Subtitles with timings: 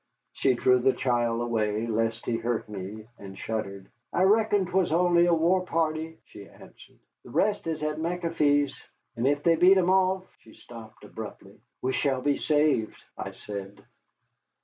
[0.33, 3.87] She drew the child away, lest he hurt me, and shuddered.
[4.11, 6.97] "I reckon 'twas only a war party," she answered.
[7.23, 8.73] "The rest is at McAfee's.
[9.15, 11.59] And if they beat 'em off" she stopped abruptly.
[11.83, 13.85] "We shall be saved," I said.